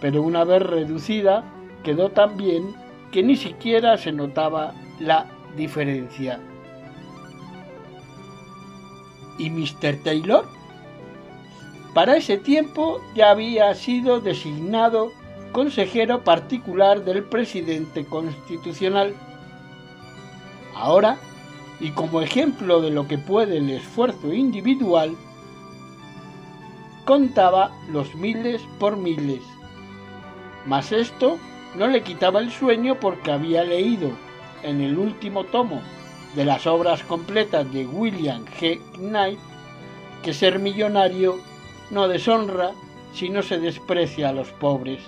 pero 0.00 0.22
una 0.22 0.44
vez 0.44 0.62
reducida 0.62 1.44
quedó 1.82 2.10
tan 2.10 2.36
bien 2.36 2.74
que 3.12 3.22
ni 3.22 3.36
siquiera 3.36 3.96
se 3.96 4.12
notaba 4.12 4.74
la 4.98 5.26
diferencia. 5.56 6.40
¿Y 9.38 9.50
Mr. 9.50 10.02
Taylor? 10.02 10.46
Para 11.92 12.16
ese 12.16 12.38
tiempo 12.38 13.00
ya 13.14 13.30
había 13.30 13.74
sido 13.74 14.20
designado 14.20 15.12
consejero 15.52 16.24
particular 16.24 17.04
del 17.04 17.22
presidente 17.24 18.04
constitucional. 18.04 19.14
Ahora, 20.74 21.18
y 21.80 21.90
como 21.90 22.20
ejemplo 22.20 22.80
de 22.80 22.90
lo 22.90 23.06
que 23.06 23.18
puede 23.18 23.58
el 23.58 23.70
esfuerzo 23.70 24.32
individual, 24.32 25.16
contaba 27.04 27.70
los 27.88 28.14
miles 28.14 28.60
por 28.78 28.96
miles. 28.96 29.42
Mas 30.66 30.90
esto 30.90 31.38
no 31.76 31.86
le 31.86 32.02
quitaba 32.02 32.40
el 32.40 32.50
sueño 32.50 32.98
porque 32.98 33.30
había 33.30 33.62
leído 33.62 34.10
en 34.64 34.80
el 34.80 34.98
último 34.98 35.44
tomo 35.44 35.80
de 36.34 36.44
las 36.44 36.66
obras 36.66 37.02
completas 37.04 37.70
de 37.72 37.86
William 37.86 38.44
G. 38.58 38.80
Knight 38.96 39.38
que 40.22 40.32
ser 40.32 40.58
millonario 40.58 41.38
no 41.90 42.08
deshonra 42.08 42.72
si 43.12 43.28
no 43.28 43.42
se 43.42 43.58
desprecia 43.58 44.30
a 44.30 44.32
los 44.32 44.48
pobres. 44.48 45.00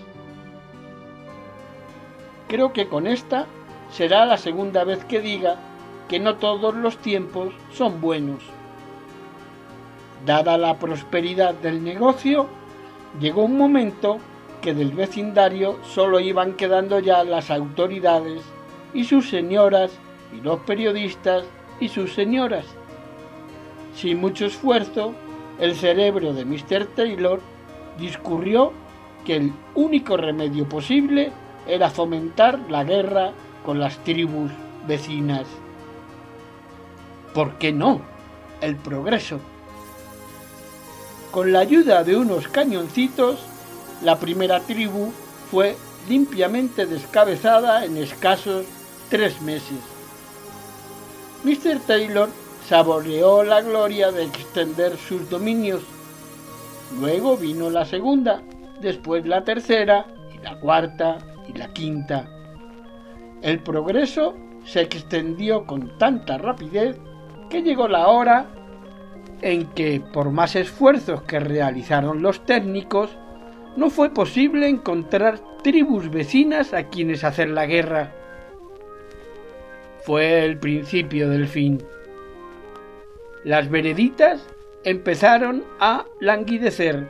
Creo 2.49 2.73
que 2.73 2.87
con 2.87 3.07
esta 3.07 3.47
será 3.91 4.27
la 4.27 4.37
segunda 4.37 4.85
vez 4.85 5.05
que 5.05 5.21
diga 5.21 5.57
que 6.09 6.21
no 6.21 6.37
todos 6.37 6.75
los 6.75 6.99
tiempos 6.99 7.53
son 7.73 8.01
buenos. 8.01 8.43
Dada 10.25 10.57
la 10.59 10.79
prosperidad 10.79 11.55
del 11.55 11.83
negocio, 11.83 12.47
llegó 13.19 13.45
un 13.45 13.57
momento 13.57 14.19
que 14.61 14.75
del 14.75 14.93
vecindario 14.93 15.79
solo 15.83 16.21
iban 16.21 16.55
quedando 16.55 17.01
ya 17.01 17.25
las 17.25 17.51
autoridades 17.51 18.43
y 18.95 19.05
sus 19.05 19.29
señoras 19.29 19.93
y 20.33 20.41
los 20.41 20.61
periodistas 20.61 21.45
y 21.81 21.89
sus 21.89 22.15
señoras. 22.15 22.65
Sin 23.95 24.21
mucho 24.21 24.47
esfuerzo, 24.47 25.15
el 25.59 25.75
cerebro 25.75 26.33
de 26.33 26.45
Mr. 26.45 26.87
Taylor 26.95 27.41
discurrió 27.99 28.73
que 29.25 29.37
el 29.37 29.53
único 29.75 30.17
remedio 30.17 30.69
posible 30.69 31.33
era 31.67 31.91
fomentar 31.91 32.61
la 32.69 32.85
guerra 32.85 33.33
con 33.65 33.81
las 33.81 33.99
tribus 34.05 34.51
vecinas. 34.87 35.47
¿Por 37.35 37.59
qué 37.59 37.73
no? 37.73 38.01
El 38.61 38.77
progreso. 38.77 39.41
Con 41.31 41.53
la 41.53 41.61
ayuda 41.61 42.05
de 42.05 42.17
unos 42.17 42.49
cañoncitos, 42.49 43.41
la 44.03 44.19
primera 44.19 44.61
tribu 44.61 45.13
fue 45.51 45.77
limpiamente 46.09 46.87
descabezada 46.87 47.85
en 47.85 47.97
escasos 47.97 48.65
tres 49.09 49.41
meses. 49.43 49.79
Mr. 51.45 51.79
Taylor 51.87 52.29
saboreó 52.67 53.45
la 53.45 53.61
gloria 53.61 54.11
de 54.11 54.25
extender 54.25 54.97
sus 54.97 55.29
dominios. 55.31 55.83
Luego 56.99 57.37
vino 57.37 57.71
la 57.71 57.85
segunda, 57.85 58.43
después 58.81 59.27
la 59.27 59.45
tercera 59.45 60.07
y 60.35 60.39
la 60.43 60.59
cuarta 60.59 61.19
y 61.49 61.57
la 61.57 61.69
quinta. 61.73 62.29
El 63.43 63.61
progreso 63.61 64.35
se 64.65 64.81
extendió 64.81 65.67
con 65.67 65.97
tanta 65.99 66.39
rapidez 66.39 66.99
que 67.49 67.63
llegó 67.63 67.87
la 67.87 68.09
hora 68.09 68.47
en 69.43 69.67
que, 69.67 70.01
por 70.01 70.31
más 70.31 70.57
esfuerzos 70.57 71.23
que 71.23 71.39
realizaron 71.39 72.23
los 72.23 72.45
técnicos, 72.45 73.11
no 73.77 73.91
fue 73.91 74.11
posible 74.11 74.69
encontrar 74.69 75.39
tribus 75.63 76.11
vecinas 76.11 76.73
a 76.73 76.89
quienes 76.89 77.23
hacer 77.23 77.51
la 77.51 77.67
guerra. 77.67 78.13
Fue 80.07 80.45
el 80.45 80.57
principio 80.57 81.29
del 81.29 81.49
fin. 81.49 81.83
Las 83.43 83.69
vereditas 83.69 84.47
empezaron 84.85 85.65
a 85.81 86.07
languidecer. 86.21 87.09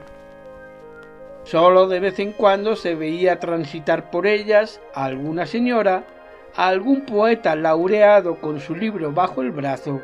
Solo 1.45 1.89
de 1.89 2.01
vez 2.01 2.19
en 2.19 2.33
cuando 2.33 2.75
se 2.75 2.95
veía 2.95 3.39
transitar 3.39 4.11
por 4.11 4.27
ellas 4.27 4.81
a 4.95 5.05
alguna 5.05 5.45
señora, 5.45 6.07
a 6.55 6.69
algún 6.69 7.05
poeta 7.05 7.55
laureado 7.55 8.41
con 8.41 8.61
su 8.61 8.75
libro 8.75 9.13
bajo 9.13 9.43
el 9.43 9.51
brazo. 9.51 10.01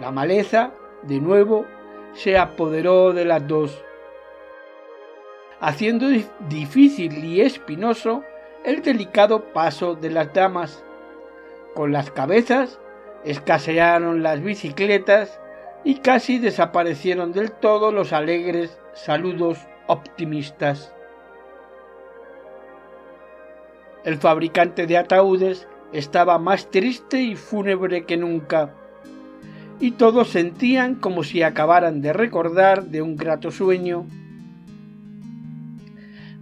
La 0.00 0.10
maleza, 0.10 0.72
de 1.04 1.20
nuevo, 1.20 1.66
se 2.14 2.36
apoderó 2.36 3.12
de 3.12 3.24
las 3.24 3.46
dos 3.46 3.80
haciendo 5.60 6.08
difícil 6.48 7.24
y 7.24 7.40
espinoso 7.40 8.24
el 8.64 8.82
delicado 8.82 9.52
paso 9.52 9.94
de 9.94 10.10
las 10.10 10.34
damas. 10.34 10.84
Con 11.74 11.92
las 11.92 12.10
cabezas 12.10 12.78
escasearon 13.24 14.22
las 14.22 14.42
bicicletas 14.42 15.40
y 15.84 15.96
casi 15.96 16.38
desaparecieron 16.38 17.32
del 17.32 17.50
todo 17.50 17.92
los 17.92 18.12
alegres 18.12 18.78
saludos 18.94 19.58
optimistas. 19.86 20.92
El 24.04 24.16
fabricante 24.16 24.86
de 24.86 24.98
ataúdes 24.98 25.68
estaba 25.92 26.38
más 26.38 26.70
triste 26.70 27.20
y 27.22 27.36
fúnebre 27.36 28.04
que 28.04 28.16
nunca, 28.16 28.74
y 29.78 29.92
todos 29.92 30.28
sentían 30.28 30.96
como 30.96 31.22
si 31.24 31.42
acabaran 31.42 32.02
de 32.02 32.12
recordar 32.12 32.84
de 32.84 33.02
un 33.02 33.16
grato 33.16 33.50
sueño 33.50 34.06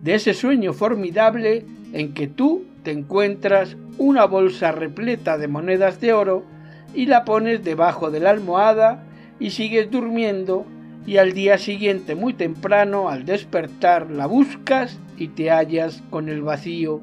de 0.02 0.14
ese 0.14 0.34
sueño 0.34 0.72
formidable 0.72 1.66
en 1.92 2.14
que 2.14 2.26
tú 2.26 2.64
te 2.82 2.90
encuentras 2.90 3.76
una 4.00 4.24
bolsa 4.24 4.72
repleta 4.72 5.36
de 5.36 5.46
monedas 5.46 6.00
de 6.00 6.14
oro 6.14 6.42
y 6.94 7.04
la 7.04 7.26
pones 7.26 7.62
debajo 7.62 8.10
de 8.10 8.18
la 8.18 8.30
almohada 8.30 9.02
y 9.38 9.50
sigues 9.50 9.90
durmiendo 9.90 10.64
y 11.06 11.18
al 11.18 11.34
día 11.34 11.58
siguiente 11.58 12.14
muy 12.14 12.32
temprano 12.32 13.10
al 13.10 13.26
despertar 13.26 14.10
la 14.10 14.24
buscas 14.24 14.98
y 15.18 15.28
te 15.28 15.50
hallas 15.50 16.02
con 16.08 16.30
el 16.30 16.40
vacío. 16.40 17.02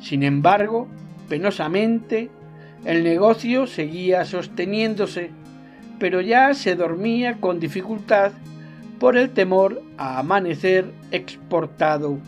Sin 0.00 0.24
embargo, 0.24 0.88
penosamente, 1.28 2.28
el 2.84 3.04
negocio 3.04 3.68
seguía 3.68 4.24
sosteniéndose, 4.24 5.30
pero 6.00 6.20
ya 6.20 6.52
se 6.52 6.74
dormía 6.74 7.36
con 7.36 7.60
dificultad 7.60 8.32
por 8.98 9.16
el 9.16 9.30
temor 9.30 9.82
a 9.98 10.18
amanecer 10.18 10.90
exportado. 11.12 12.18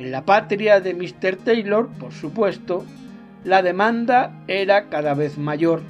En 0.00 0.12
la 0.12 0.24
patria 0.24 0.80
de 0.80 0.94
Mr. 0.94 1.36
Taylor, 1.36 1.90
por 1.98 2.12
supuesto, 2.12 2.86
la 3.44 3.60
demanda 3.60 4.32
era 4.48 4.88
cada 4.88 5.12
vez 5.12 5.36
mayor. 5.36 5.82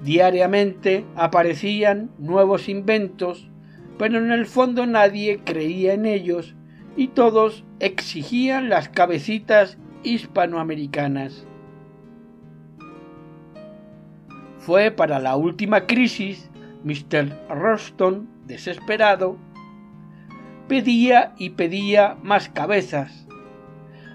Diariamente 0.00 1.04
aparecían 1.14 2.10
nuevos 2.18 2.68
inventos, 2.68 3.48
pero 3.96 4.18
en 4.18 4.32
el 4.32 4.44
fondo 4.46 4.86
nadie 4.88 5.38
creía 5.44 5.94
en 5.94 6.04
ellos 6.04 6.56
y 6.96 7.08
todos 7.08 7.62
exigían 7.78 8.68
las 8.68 8.88
cabecitas 8.88 9.78
hispanoamericanas. 10.02 11.46
Fue 14.58 14.90
para 14.90 15.20
la 15.20 15.36
última 15.36 15.86
crisis 15.86 16.50
Mr. 16.82 17.38
Roston, 17.48 18.28
desesperado, 18.46 19.38
pedía 20.68 21.32
y 21.36 21.50
pedía 21.50 22.16
más 22.22 22.48
cabezas. 22.48 23.26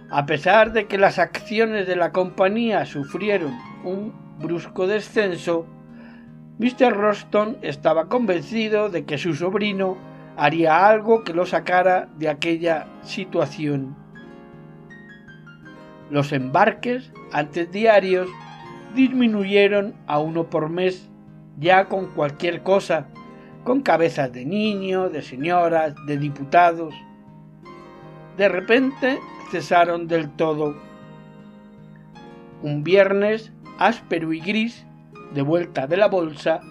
A 0.09 0.25
pesar 0.25 0.71
de 0.71 0.87
que 0.87 0.97
las 0.97 1.19
acciones 1.19 1.87
de 1.87 1.95
la 1.95 2.11
compañía 2.11 2.85
sufrieron 2.85 3.53
un 3.83 4.13
brusco 4.39 4.87
descenso, 4.87 5.65
Mr. 6.59 6.93
Roston 6.93 7.57
estaba 7.61 8.07
convencido 8.07 8.89
de 8.89 9.05
que 9.05 9.17
su 9.17 9.35
sobrino 9.35 9.97
haría 10.37 10.87
algo 10.87 11.23
que 11.23 11.33
lo 11.33 11.45
sacara 11.45 12.07
de 12.17 12.29
aquella 12.29 12.87
situación. 13.01 13.95
Los 16.09 16.31
embarques, 16.31 17.11
antes 17.33 17.71
diarios, 17.71 18.29
disminuyeron 18.95 19.93
a 20.07 20.19
uno 20.19 20.49
por 20.49 20.69
mes 20.69 21.09
ya 21.59 21.85
con 21.85 22.07
cualquier 22.07 22.63
cosa, 22.63 23.07
con 23.67 23.81
cabezas 23.81 24.31
de 24.31 24.45
niños, 24.45 25.11
de 25.11 25.21
señoras, 25.21 25.93
de 26.05 26.17
diputados. 26.17 26.93
De 28.37 28.47
repente 28.47 29.19
cesaron 29.51 30.07
del 30.07 30.29
todo. 30.29 30.73
Un 32.63 32.85
viernes, 32.85 33.51
áspero 33.77 34.31
y 34.31 34.39
gris, 34.39 34.85
de 35.33 35.41
vuelta 35.41 35.85
de 35.85 35.97
la 35.97 36.07
bolsa, 36.07 36.61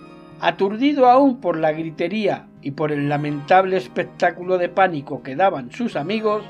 aturdido 0.41 1.11
aún 1.11 1.39
por 1.39 1.59
la 1.59 1.73
gritería 1.73 2.47
y 2.63 2.71
por 2.71 2.91
el 2.93 3.11
lamentable 3.11 3.77
espectáculo 3.77 4.57
de 4.57 4.71
pánico 4.71 5.23
que 5.23 5.37
daban 5.37 5.73
sus 5.73 5.97
amigos, 5.97 6.45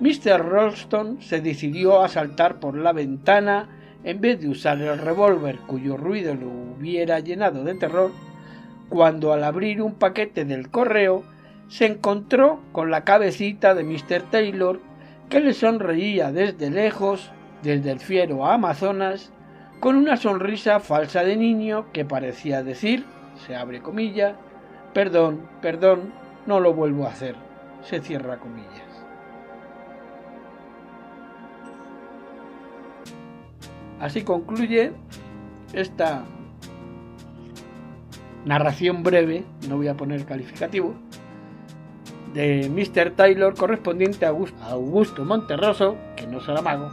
Mr. 0.00 0.44
Ralston 0.44 1.22
se 1.22 1.40
decidió 1.40 2.02
a 2.02 2.08
saltar 2.08 2.58
por 2.58 2.76
la 2.76 2.92
ventana 2.92 3.68
en 4.02 4.20
vez 4.20 4.40
de 4.40 4.48
usar 4.48 4.80
el 4.80 4.98
revólver 4.98 5.58
cuyo 5.68 5.96
ruido 5.96 6.34
lo 6.34 6.48
hubiera 6.48 7.20
llenado 7.20 7.62
de 7.62 7.76
terror, 7.76 8.10
cuando 8.88 9.32
al 9.32 9.44
abrir 9.44 9.82
un 9.82 9.94
paquete 9.94 10.44
del 10.44 10.70
correo 10.70 11.24
se 11.68 11.86
encontró 11.86 12.60
con 12.72 12.90
la 12.90 13.04
cabecita 13.04 13.74
de 13.74 13.84
Mr. 13.84 14.22
Taylor 14.30 14.80
que 15.28 15.40
le 15.40 15.52
sonreía 15.52 16.32
desde 16.32 16.70
lejos, 16.70 17.30
desde 17.62 17.90
el 17.90 18.00
fiero 18.00 18.46
Amazonas, 18.46 19.30
con 19.80 19.96
una 19.96 20.16
sonrisa 20.16 20.80
falsa 20.80 21.22
de 21.22 21.36
niño 21.36 21.86
que 21.92 22.04
parecía 22.04 22.62
decir, 22.62 23.04
se 23.46 23.54
abre 23.54 23.80
comilla, 23.80 24.36
perdón, 24.94 25.48
perdón, 25.60 26.12
no 26.46 26.60
lo 26.60 26.72
vuelvo 26.72 27.04
a 27.04 27.10
hacer, 27.10 27.36
se 27.82 28.00
cierra 28.00 28.38
comillas. 28.38 28.88
Así 34.00 34.22
concluye 34.22 34.92
esta 35.72 36.24
narración 38.48 39.02
breve, 39.02 39.44
no 39.68 39.76
voy 39.76 39.88
a 39.88 39.94
poner 39.94 40.24
calificativo, 40.24 40.94
de 42.32 42.70
Mr. 42.70 43.10
Taylor 43.14 43.54
correspondiente 43.54 44.24
a 44.24 44.30
Augusto 44.30 45.24
Monterroso, 45.24 45.96
que 46.16 46.26
no 46.26 46.40
será 46.40 46.62
mago, 46.62 46.90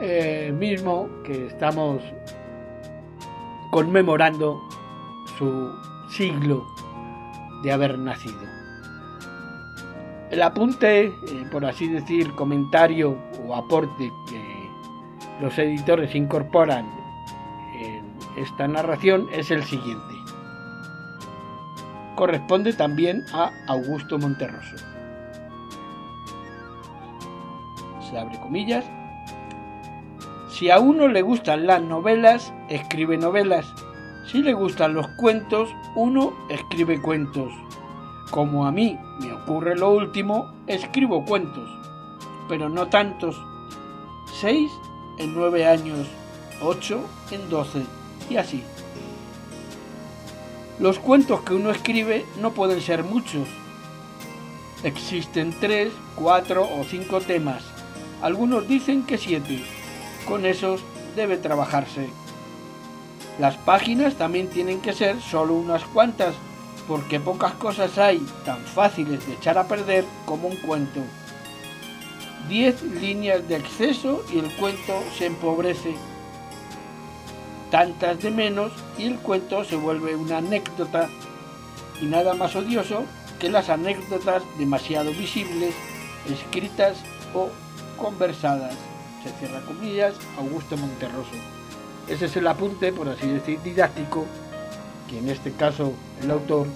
eh, 0.00 0.54
mismo 0.56 1.08
que 1.24 1.46
estamos 1.46 2.00
conmemorando 3.72 4.62
su 5.36 5.72
siglo 6.10 6.64
de 7.64 7.72
haber 7.72 7.98
nacido. 7.98 8.40
El 10.30 10.42
apunte, 10.42 11.06
eh, 11.06 11.12
por 11.50 11.64
así 11.66 11.88
decir, 11.88 12.32
comentario 12.34 13.18
o 13.44 13.54
aporte 13.56 14.12
que 14.28 14.42
los 15.40 15.58
editores 15.58 16.14
incorporan 16.14 16.86
en 17.80 18.04
esta 18.36 18.68
narración 18.68 19.26
es 19.32 19.50
el 19.50 19.64
siguiente. 19.64 20.11
Corresponde 22.16 22.72
también 22.72 23.24
a 23.32 23.50
Augusto 23.68 24.18
Monterroso. 24.18 24.76
Se 28.08 28.18
abre 28.18 28.38
comillas. 28.40 28.84
Si 30.50 30.70
a 30.70 30.78
uno 30.78 31.08
le 31.08 31.22
gustan 31.22 31.66
las 31.66 31.80
novelas, 31.82 32.52
escribe 32.68 33.16
novelas. 33.16 33.66
Si 34.30 34.42
le 34.42 34.52
gustan 34.52 34.94
los 34.94 35.08
cuentos, 35.16 35.70
uno 35.96 36.32
escribe 36.50 37.00
cuentos. 37.00 37.52
Como 38.30 38.66
a 38.66 38.72
mí 38.72 38.98
me 39.20 39.32
ocurre 39.32 39.76
lo 39.76 39.90
último, 39.90 40.52
escribo 40.66 41.24
cuentos, 41.24 41.68
pero 42.48 42.68
no 42.68 42.86
tantos. 42.88 43.38
Seis 44.40 44.70
en 45.18 45.34
nueve 45.34 45.66
años, 45.66 46.06
ocho 46.62 47.00
en 47.30 47.48
doce, 47.50 47.82
y 48.30 48.36
así. 48.36 48.62
Los 50.82 50.98
cuentos 50.98 51.42
que 51.42 51.54
uno 51.54 51.70
escribe 51.70 52.26
no 52.40 52.54
pueden 52.54 52.80
ser 52.80 53.04
muchos. 53.04 53.46
Existen 54.82 55.54
tres, 55.60 55.92
cuatro 56.16 56.64
o 56.64 56.82
cinco 56.82 57.20
temas. 57.20 57.62
Algunos 58.20 58.66
dicen 58.66 59.06
que 59.06 59.16
siete. 59.16 59.62
Con 60.26 60.44
esos 60.44 60.80
debe 61.14 61.36
trabajarse. 61.36 62.08
Las 63.38 63.56
páginas 63.58 64.16
también 64.16 64.48
tienen 64.48 64.80
que 64.80 64.92
ser 64.92 65.20
solo 65.22 65.54
unas 65.54 65.84
cuantas, 65.84 66.34
porque 66.88 67.20
pocas 67.20 67.52
cosas 67.52 67.96
hay 67.96 68.18
tan 68.44 68.58
fáciles 68.64 69.24
de 69.24 69.34
echar 69.34 69.58
a 69.58 69.68
perder 69.68 70.04
como 70.24 70.48
un 70.48 70.56
cuento. 70.56 70.98
Diez 72.48 72.82
líneas 72.82 73.46
de 73.46 73.54
exceso 73.54 74.24
y 74.34 74.40
el 74.40 74.50
cuento 74.56 74.94
se 75.16 75.26
empobrece. 75.26 75.94
Tantas 77.72 78.20
de 78.20 78.30
menos 78.30 78.70
y 78.98 79.04
el 79.04 79.16
cuento 79.16 79.64
se 79.64 79.76
vuelve 79.76 80.14
una 80.14 80.36
anécdota. 80.36 81.08
Y 82.02 82.04
nada 82.04 82.34
más 82.34 82.54
odioso 82.54 83.04
que 83.38 83.48
las 83.48 83.70
anécdotas 83.70 84.42
demasiado 84.58 85.10
visibles, 85.12 85.74
escritas 86.30 86.98
o 87.32 87.48
conversadas. 87.96 88.74
Se 89.24 89.30
cierra 89.38 89.62
comillas, 89.62 90.12
Augusto 90.36 90.76
Monterroso. 90.76 91.30
Ese 92.08 92.26
es 92.26 92.36
el 92.36 92.46
apunte, 92.46 92.92
por 92.92 93.08
así 93.08 93.26
decir, 93.26 93.58
didáctico, 93.62 94.26
que 95.08 95.20
en 95.20 95.30
este 95.30 95.50
caso 95.52 95.94
el 96.22 96.30
autor 96.30 96.66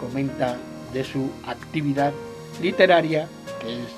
comenta 0.00 0.56
de 0.94 1.04
su 1.04 1.30
actividad 1.46 2.14
literaria, 2.62 3.28
que 3.60 3.82
es 3.82 3.88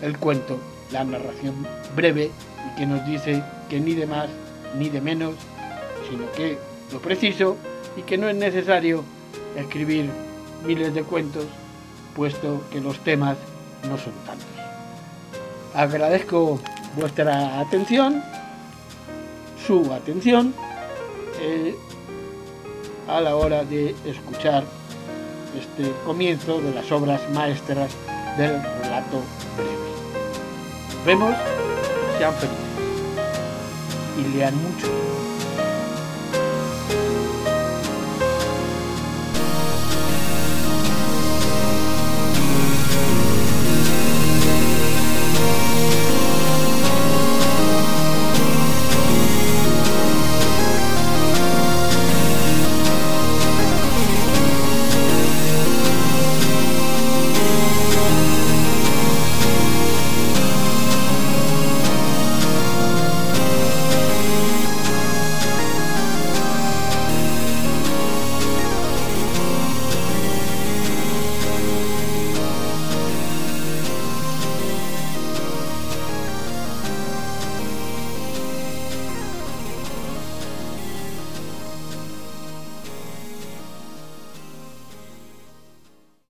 el 0.00 0.16
cuento, 0.16 0.58
la 0.90 1.04
narración 1.04 1.66
breve, 1.94 2.30
y 2.72 2.76
que 2.76 2.86
nos 2.86 3.04
dice 3.04 3.44
que 3.68 3.80
ni 3.80 3.92
de 3.92 4.06
más 4.06 4.30
ni 4.78 4.88
de 4.88 5.02
menos, 5.02 5.34
sino 6.08 6.30
que 6.32 6.58
lo 6.92 7.00
preciso 7.00 7.56
y 7.96 8.02
que 8.02 8.18
no 8.18 8.28
es 8.28 8.36
necesario 8.36 9.04
escribir 9.56 10.10
miles 10.64 10.94
de 10.94 11.02
cuentos, 11.02 11.44
puesto 12.14 12.62
que 12.70 12.80
los 12.80 12.98
temas 13.00 13.36
no 13.88 13.98
son 13.98 14.12
tantos. 14.26 14.46
Agradezco 15.74 16.60
vuestra 16.96 17.60
atención 17.60 18.22
su 19.66 19.92
atención 19.92 20.54
eh, 21.40 21.74
a 23.08 23.20
la 23.20 23.36
hora 23.36 23.64
de 23.64 23.94
escuchar 24.04 24.64
este 25.58 25.92
comienzo 26.04 26.60
de 26.60 26.72
las 26.72 26.90
obras 26.92 27.20
maestras 27.30 27.90
del 28.36 28.62
relato 28.82 29.22
breve. 29.56 30.94
Nos 30.94 31.04
vemos, 31.04 31.34
sean 32.18 32.34
felices 32.34 32.64
y 34.18 34.36
lean 34.36 34.54
mucho. 34.56 34.86